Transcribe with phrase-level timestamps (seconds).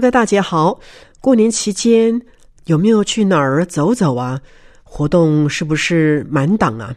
[0.00, 0.80] 哥大姐好，
[1.20, 2.20] 过年期间
[2.64, 4.40] 有没有去哪儿走走啊？
[4.82, 6.96] 活动是不是满档啊？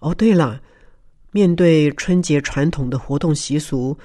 [0.00, 0.60] 哦，对了，
[1.30, 3.96] 面对春节传统的活动习俗，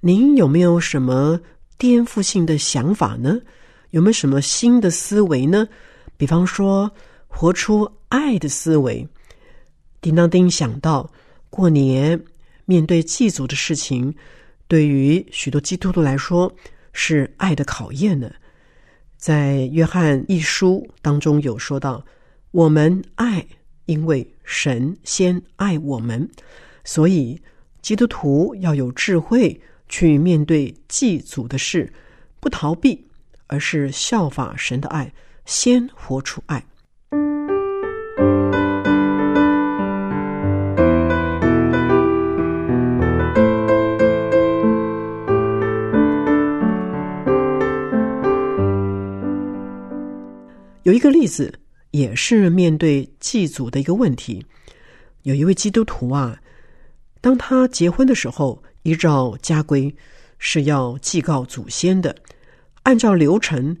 [0.00, 1.38] 您有没有什么
[1.76, 3.38] 颠覆性的想法呢？
[3.90, 5.68] 有没有什么新的思维呢？
[6.16, 6.90] 比方说，
[7.26, 9.06] 活出爱的思维。
[10.00, 11.10] 叮当叮想到，
[11.50, 12.18] 过年
[12.64, 14.14] 面对祭祖的事情，
[14.66, 16.50] 对于许多基督徒来说。
[16.92, 18.30] 是爱的考验呢，
[19.16, 22.04] 在约翰一书当中有说到，
[22.50, 23.46] 我们爱，
[23.86, 26.28] 因为神先爱我们，
[26.84, 27.40] 所以
[27.80, 31.92] 基督徒要有智慧去面对祭祖的事，
[32.40, 33.06] 不逃避，
[33.46, 35.12] 而是效法神的爱，
[35.44, 36.64] 先活出爱。
[50.92, 51.50] 有一个例子，
[51.92, 54.44] 也是面对祭祖的一个问题。
[55.22, 56.38] 有一位基督徒啊，
[57.22, 59.94] 当他结婚的时候，依照家规
[60.38, 62.14] 是要祭告祖先的。
[62.82, 63.74] 按照流程，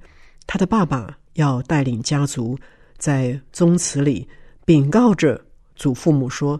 [0.46, 2.58] 他的爸爸要带领家族
[2.96, 4.26] 在宗祠里
[4.64, 5.38] 禀告着
[5.76, 6.58] 祖父母说：“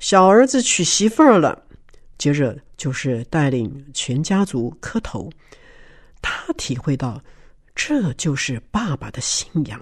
[0.00, 1.62] 小儿子娶媳妇儿了。”
[2.16, 5.30] 接着就是带领全家族磕头。
[6.22, 7.22] 他体会到。
[7.72, 9.80] 这就是爸爸的信仰，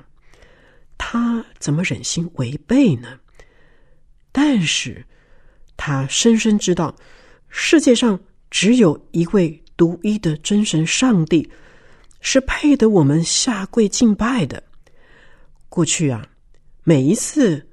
[1.11, 3.19] 他怎么忍心违背呢？
[4.31, 5.03] 但是，
[5.75, 6.95] 他深深知道，
[7.49, 8.21] 世界上
[8.51, 11.51] 只有一位独一的真神上帝，
[12.21, 14.63] 是配得我们下跪敬拜的。
[15.71, 16.29] 过去啊，
[16.85, 17.67] 每一次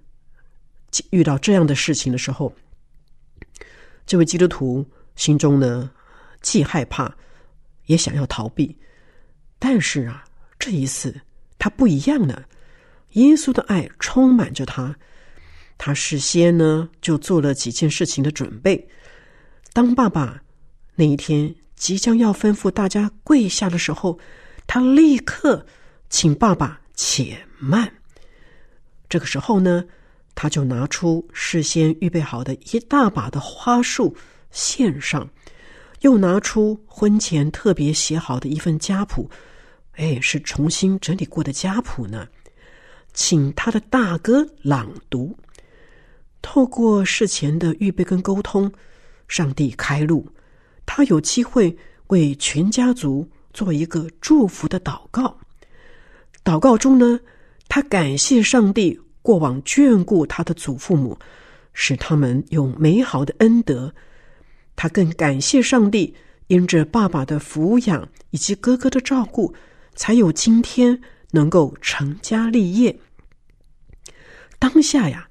[1.09, 2.55] 遇到这样的事情的时候，
[4.05, 5.91] 这位基督徒心中呢，
[6.41, 7.13] 既害怕，
[7.87, 8.73] 也想要逃避。
[9.59, 10.23] 但是啊，
[10.57, 11.13] 这一次
[11.59, 12.41] 他不一样了。
[13.15, 14.95] 耶稣的爱充满着他，
[15.77, 18.87] 他事先呢就做了几件事情的准备。
[19.73, 20.41] 当爸爸
[20.95, 24.17] 那一天即将要吩咐大家跪下的时候，
[24.67, 25.65] 他立刻
[26.09, 27.91] 请爸爸且慢。
[29.09, 29.83] 这个时候呢，
[30.33, 34.15] 他就拿出事先预备好的一大把的花束
[34.51, 35.29] 献上，
[36.01, 39.29] 又拿出婚前特别写好的一份家谱。
[39.93, 42.27] 哎，是重新整理过的家谱呢，
[43.15, 45.35] 请他的大哥朗读。
[46.43, 48.71] 透过事前的预备跟沟通，
[49.27, 50.27] 上帝开路，
[50.85, 51.75] 他有机会
[52.07, 55.35] 为全家族做一个祝福的祷告。
[56.43, 57.19] 祷告中呢，
[57.67, 61.17] 他感谢上帝过往眷顾他的祖父母，
[61.73, 63.91] 使他们有美好的恩德。
[64.75, 66.13] 他更感谢上帝，
[66.47, 69.55] 因着爸爸的抚养以及哥哥的照顾。
[69.97, 71.01] 才有今天
[71.31, 72.99] 能够成家立业。
[74.59, 75.29] 当下呀，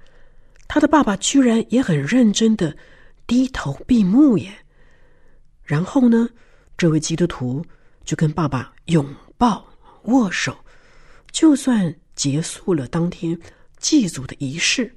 [0.69, 2.77] 他的爸爸居然也很认真的
[3.27, 4.65] 低头闭目耶。
[5.62, 6.29] 然后呢，
[6.77, 7.65] 这位基督徒
[8.05, 9.67] 就跟爸爸拥抱
[10.05, 10.65] 握手，
[11.31, 13.39] 就算结束了当天
[13.79, 14.95] 祭祖的仪式。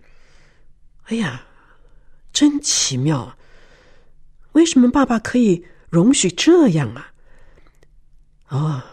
[1.05, 1.45] 哎呀，
[2.33, 3.37] 真奇妙啊！
[4.51, 7.13] 为什么爸爸可以容许这样啊？
[8.47, 8.85] 啊！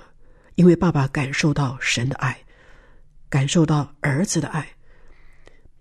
[0.54, 2.44] 因为爸爸感受到神的爱，
[3.28, 4.73] 感受到儿子的爱，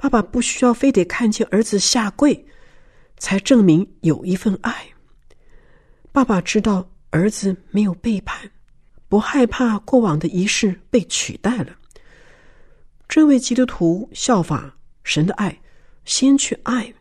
[0.03, 2.45] 爸爸不需要非得看见儿子下跪，
[3.15, 4.85] 才证明有一份爱。
[6.11, 8.51] 爸爸知道儿子没有背叛，
[9.07, 11.73] 不害怕过往的仪式被取代了。
[13.07, 15.57] 这位基督徒效法神的爱，
[16.03, 16.93] 先去爱。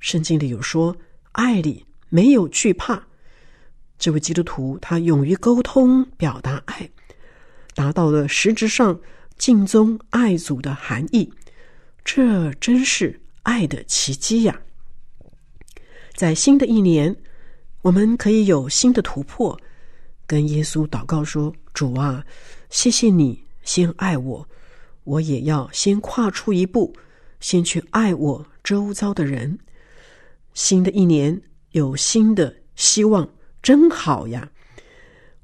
[0.00, 0.96] 圣经里有说，
[1.30, 3.00] 爱里没有惧怕。
[3.98, 6.90] 这位基督徒，他勇于沟通、表达爱，
[7.76, 8.98] 达到了实质上
[9.38, 11.32] 敬宗爱祖的含义。
[12.06, 14.60] 这真是爱的奇迹呀！
[16.14, 17.14] 在新的一年，
[17.82, 19.58] 我们可以有新的突破，
[20.24, 22.24] 跟耶稣祷告说：“主啊，
[22.70, 24.48] 谢谢你先爱我，
[25.02, 26.94] 我也要先跨出一步，
[27.40, 29.58] 先去爱我周遭的人。”
[30.54, 31.42] 新的一年
[31.72, 33.28] 有新的希望，
[33.60, 34.48] 真好呀！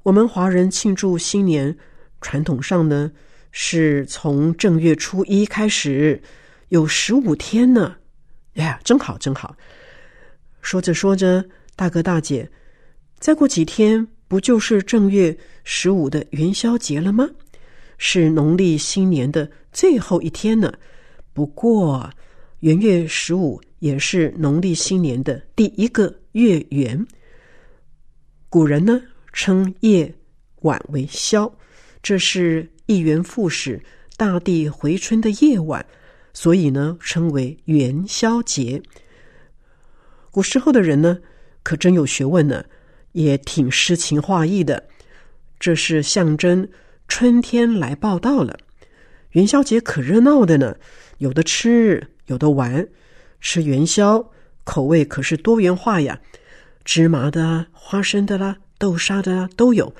[0.03, 1.77] 我们华人庆祝新年，
[2.21, 3.11] 传统上呢
[3.51, 6.23] 是从正月初一开始，
[6.73, 7.97] 有十五天呢。
[8.55, 9.55] 哎呀，真好，真好！
[10.59, 12.49] 说着说着，大哥大姐，
[13.19, 17.29] 再过几天不就是正月十五的元宵节了吗？
[17.99, 20.73] 是农历新年的最后一天呢。
[21.31, 22.09] 不过
[22.61, 27.05] 元月十五也是农历新年的第一个月圆。
[28.49, 28.99] 古人呢
[29.31, 30.11] 称夜
[30.61, 31.53] 晚为宵，
[32.01, 33.79] 这是一元复始、
[34.17, 35.85] 大地回春的夜晚，
[36.33, 38.81] 所以呢称为元宵节。
[40.31, 41.19] 古时候的人呢
[41.61, 42.65] 可真有学问呢，
[43.11, 44.89] 也挺诗情画意的。
[45.59, 46.67] 这是象征
[47.07, 48.57] 春天来报道了。
[49.31, 50.75] 元宵节可热闹的呢。
[51.19, 52.85] 有的吃，有的玩，
[53.39, 54.31] 吃元宵
[54.65, 56.19] 口味可是多元化呀，
[56.83, 59.95] 芝麻的、花生的啦、豆沙的啦都有。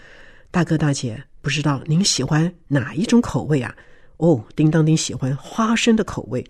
[0.51, 3.73] 大哥大姐，不知道您喜欢哪一种口味啊？
[4.17, 6.45] 哦，叮当叮喜欢花生的口味，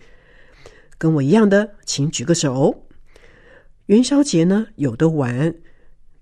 [0.97, 2.85] 跟我一样的，请举个手。
[3.87, 5.55] 元宵节呢，有的玩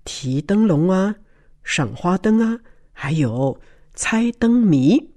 [0.04, 1.14] 提灯笼啊、
[1.62, 2.60] 赏花灯啊，
[2.92, 3.60] 还有
[3.94, 5.10] 猜灯谜。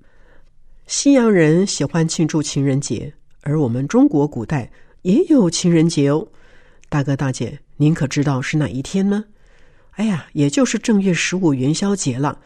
[0.86, 3.14] 西洋人喜欢庆祝情人节。
[3.42, 4.72] 而我们中国古代
[5.04, 6.28] 也有情人节哦，
[6.90, 9.26] 大哥大姐，您可知道是哪一天呢？
[9.92, 12.40] 哎呀，也就是正月十五元宵节了。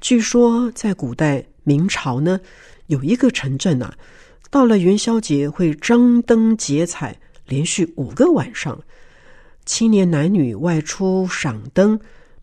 [0.00, 2.40] 据说在古代明朝呢，
[2.86, 3.96] 有一个城镇啊，
[4.50, 8.82] 到了元宵节会张灯结彩，连续五个晚上，
[9.64, 11.98] 青年男女外出赏灯，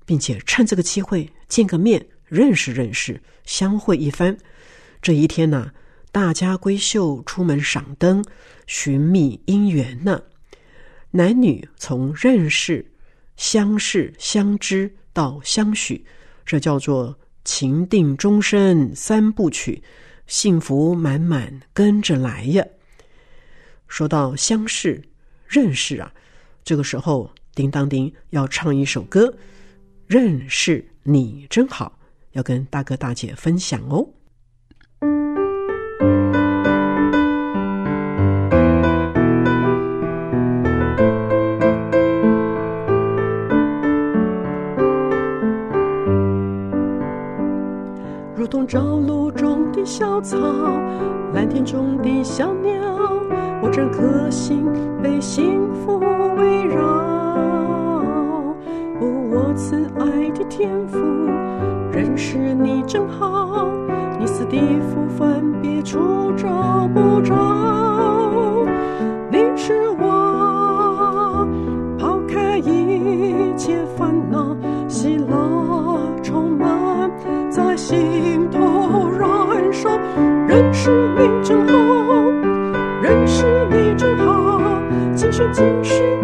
[0.05, 4.37] 并且趁这个机会见个面，认识认识，相会一番。
[5.01, 5.71] 这一天呢。
[6.13, 8.21] 大家闺秀出门赏灯，
[8.67, 10.21] 寻觅姻缘呢。
[11.11, 12.85] 男女从认识、
[13.37, 16.05] 相识、相知到相许，
[16.45, 19.81] 这叫做情定终身三部曲，
[20.31, 22.65] 幸福满满跟着来呀。
[23.89, 25.03] 说到相识、
[25.45, 26.13] 认识啊，
[26.63, 29.27] 这个时候叮当叮要唱一首歌，
[30.07, 31.99] 《认识你真好》，
[32.31, 34.07] 要跟大哥大姐分享哦。
[48.33, 50.37] 如同朝露中的小草，
[51.33, 52.71] 蓝天中的小鸟，
[53.59, 54.67] 我整颗心
[55.01, 55.97] 被幸福
[56.37, 56.79] 围绕。
[56.85, 58.55] 哦，
[59.01, 60.99] 我慈爱的天父，
[61.91, 63.65] 认识你真好，
[64.19, 67.33] 你死的福分别处找不着。
[69.31, 71.47] 你是我
[71.97, 74.55] 抛开一切烦恼，
[85.53, 86.20] 今世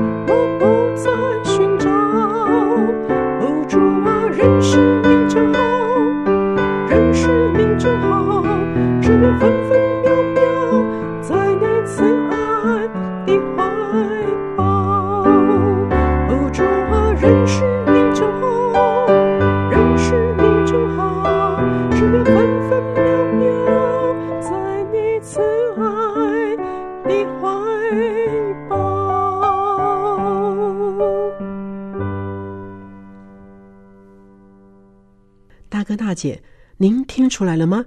[36.77, 37.83] 您听出来了吗？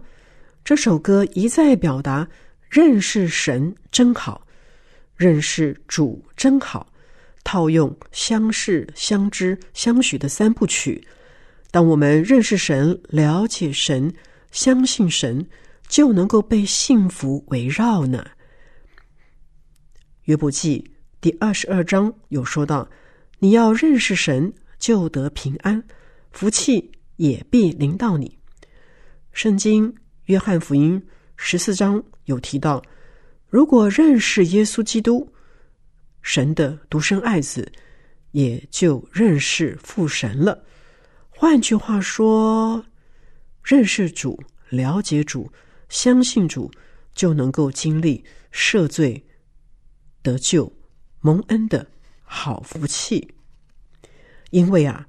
[0.64, 2.28] 这首歌一再表达
[2.68, 4.46] 认识神真好，
[5.16, 6.92] 认识主真好。
[7.44, 11.02] 套用相识、相知、相许的三部曲。
[11.70, 14.12] 当我们认识神、了解神、
[14.50, 15.46] 相信神，
[15.88, 18.24] 就能够被幸福围绕呢。
[20.24, 22.88] 约伯记第二十二章有说到：
[23.38, 25.82] 你要认识神，就得平安，
[26.32, 26.90] 福气。
[27.16, 28.39] 也必临到你。
[29.42, 29.90] 圣经
[30.26, 31.02] 约翰福音
[31.34, 32.82] 十四章有提到，
[33.48, 35.26] 如果认识耶稣基督，
[36.20, 37.72] 神的独生爱子，
[38.32, 40.62] 也就认识父神了。
[41.30, 42.84] 换句话说，
[43.64, 45.50] 认识主、了解主、
[45.88, 46.70] 相信主，
[47.14, 49.24] 就能够经历赦罪、
[50.20, 50.70] 得救、
[51.20, 51.86] 蒙恩的
[52.22, 53.26] 好福气。
[54.50, 55.06] 因为啊。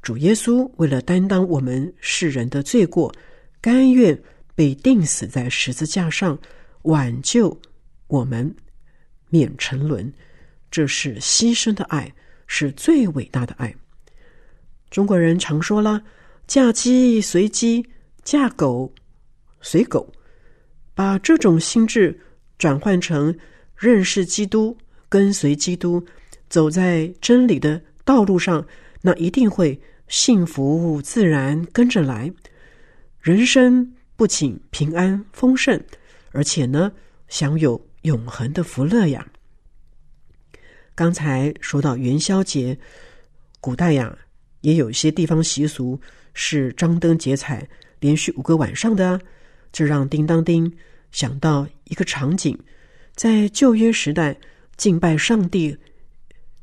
[0.00, 3.14] 主耶稣为了担当我们世人的罪过，
[3.62, 4.20] 甘愿
[4.54, 6.36] 被钉死在十字架上，
[6.82, 7.58] 挽救
[8.08, 8.54] 我们
[9.30, 10.12] 免沉沦。
[10.68, 12.12] 这是牺牲的爱，
[12.46, 13.74] 是最伟大的爱。
[14.90, 16.02] 中国人常说了
[16.48, 17.86] ：“嫁鸡随鸡，
[18.24, 18.92] 嫁狗
[19.60, 20.12] 随狗。”
[20.94, 22.20] 把这种心智
[22.58, 23.34] 转换成
[23.76, 24.76] 认识基督、
[25.08, 26.04] 跟随基督、
[26.50, 28.66] 走在真理的道路上，
[29.00, 32.30] 那一定会幸福自然跟着来。
[33.22, 35.80] 人生不仅平安丰盛，
[36.32, 36.90] 而且呢，
[37.28, 39.24] 享有永恒的福乐呀。
[40.92, 42.76] 刚才说到元宵节，
[43.60, 44.18] 古代呀，
[44.62, 46.00] 也有一些地方习俗
[46.34, 47.68] 是张灯结彩，
[48.00, 49.20] 连续五个晚上的，
[49.70, 50.76] 这让叮当叮
[51.12, 52.58] 想到一个场景，
[53.14, 54.36] 在旧约时代
[54.76, 55.78] 敬拜上帝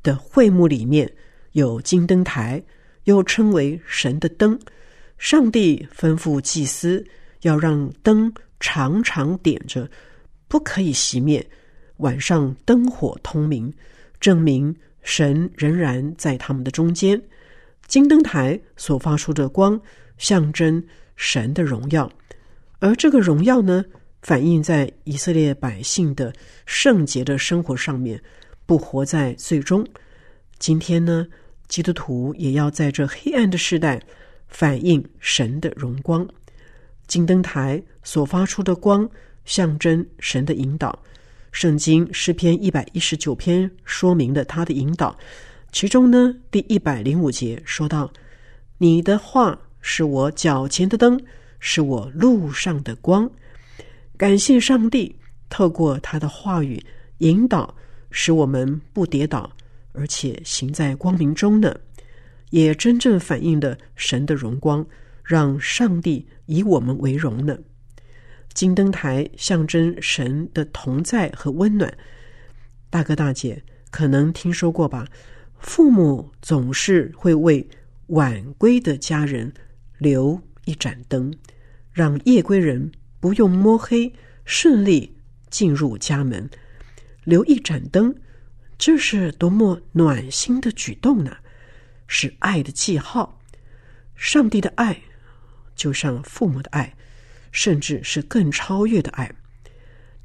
[0.03, 1.09] 的会幕里面
[1.53, 2.61] 有金灯台，
[3.05, 4.59] 又称为神的灯。
[5.19, 7.05] 上帝吩咐祭司
[7.41, 9.87] 要让灯常常点着，
[10.47, 11.45] 不可以熄灭，
[11.97, 13.71] 晚上灯火通明，
[14.21, 17.21] 证明神仍然在他们的中间。
[17.85, 19.79] 金灯台所发出的光，
[20.17, 20.81] 象征
[21.17, 22.09] 神的荣耀，
[22.79, 23.83] 而这个荣耀呢，
[24.21, 26.33] 反映在以色列百姓的
[26.65, 28.21] 圣洁的生活上面，
[28.65, 29.85] 不活在最终。
[30.59, 31.27] 今天呢，
[31.67, 34.01] 基督徒也要在这黑暗的时代。
[34.49, 36.27] 反映神的荣光，
[37.07, 39.09] 金灯台所发出的光，
[39.45, 40.97] 象征神的引导。
[41.51, 45.17] 圣经诗篇一百一十九篇说明了他的引导，
[45.71, 48.11] 其中呢，第一百零五节说到
[48.77, 51.19] ：“你的话是我脚前的灯，
[51.59, 53.29] 是我路上的光。”
[54.15, 55.15] 感谢上帝，
[55.49, 56.83] 透过他的话语
[57.19, 57.73] 引导，
[58.11, 59.49] 使我们不跌倒，
[59.93, 61.75] 而且行在光明中呢。
[62.49, 64.85] 也真正反映了神的荣光，
[65.23, 67.57] 让上帝以我们为荣呢。
[68.53, 71.95] 金灯台象征神的同在和温暖。
[72.89, 75.07] 大哥大姐可能听说过吧？
[75.59, 77.69] 父母总是会为
[78.07, 79.53] 晚归的家人
[79.97, 81.33] 留一盏灯，
[81.91, 84.11] 让夜归人不用摸黑
[84.45, 85.15] 顺利
[85.49, 86.49] 进入家门。
[87.25, 88.15] 留一盏灯，
[88.77, 91.37] 这是多么暖心的举动呢！
[92.11, 93.39] 是爱的记号，
[94.15, 94.99] 上帝的爱，
[95.75, 96.91] 就像父母的爱，
[97.51, 99.31] 甚至是更超越的爱。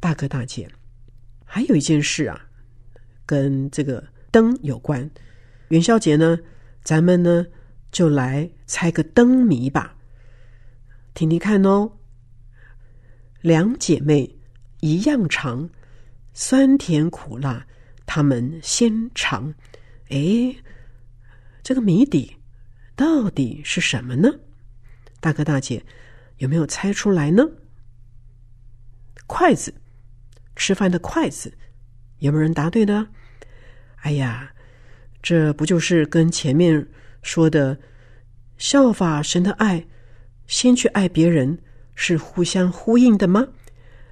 [0.00, 0.66] 大哥大姐，
[1.44, 2.48] 还有一件事啊，
[3.26, 5.08] 跟这个灯有关。
[5.68, 6.38] 元宵节呢，
[6.82, 7.46] 咱们呢
[7.92, 9.94] 就来猜个灯谜吧，
[11.12, 11.92] 听听看哦。
[13.42, 14.34] 两姐妹
[14.80, 15.68] 一样长，
[16.32, 17.66] 酸甜苦辣，
[18.06, 19.52] 她们先尝。
[20.08, 20.56] 哎。
[21.64, 22.36] 这个谜底
[22.94, 24.30] 到底是什么呢？
[25.18, 25.82] 大哥大姐
[26.36, 27.42] 有没有猜出来呢？
[29.26, 29.72] 筷子，
[30.54, 31.56] 吃饭的筷子，
[32.18, 33.08] 有没有人答对呢？
[34.02, 34.52] 哎呀，
[35.22, 36.86] 这不就是跟前面
[37.22, 37.80] 说的
[38.58, 39.86] 效法神的爱，
[40.46, 41.58] 先去爱别人，
[41.94, 43.42] 是互相呼应的吗？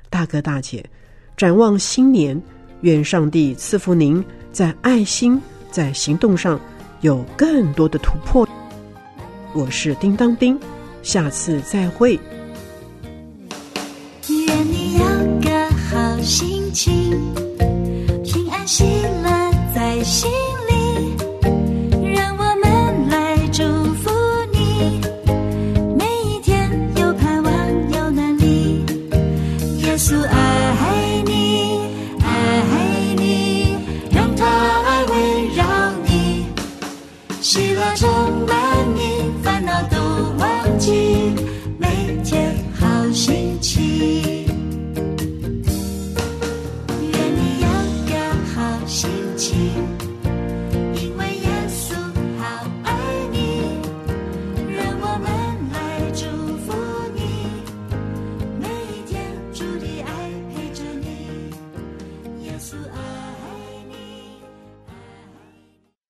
[0.09, 0.89] 大哥大姐，
[1.37, 2.43] 展望新年，
[2.81, 5.39] 愿上帝赐福您在爱心
[5.71, 6.59] 在行动上。
[7.03, 8.49] 有更多的突破。
[9.53, 10.59] 我是叮当叮，
[11.03, 12.19] 下次再会。
[14.29, 15.05] 愿你有
[15.41, 16.62] 个好心